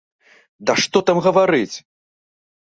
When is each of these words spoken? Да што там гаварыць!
Да 0.69 0.77
што 0.85 0.97
там 1.11 1.17
гаварыць! 1.27 1.77